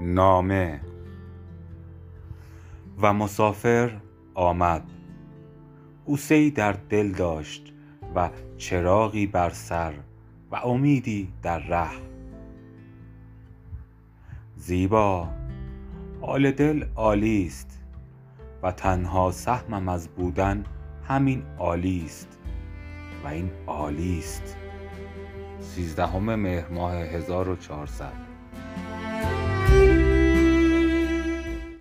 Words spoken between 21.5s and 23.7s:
عالی است و این